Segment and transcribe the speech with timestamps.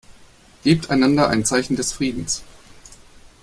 [0.63, 2.41] Gebt einander ein Zeichen des Friedens.